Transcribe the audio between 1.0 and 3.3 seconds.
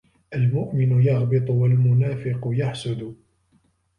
يَغْبِطُ وَالْمُنَافِقُ يَحْسُدُ